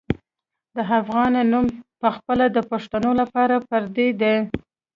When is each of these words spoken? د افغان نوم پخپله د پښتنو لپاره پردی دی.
د 0.75 0.77
افغان 0.99 1.33
نوم 1.51 1.65
پخپله 2.01 2.45
د 2.55 2.57
پښتنو 2.71 3.11
لپاره 3.21 3.55
پردی 3.67 4.09
دی. 4.21 4.35